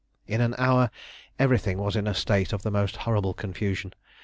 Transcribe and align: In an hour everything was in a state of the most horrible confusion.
In 0.25 0.41
an 0.41 0.55
hour 0.57 0.89
everything 1.37 1.77
was 1.77 1.95
in 1.95 2.07
a 2.07 2.15
state 2.15 2.53
of 2.53 2.63
the 2.63 2.71
most 2.71 2.97
horrible 3.05 3.35
confusion. 3.35 3.93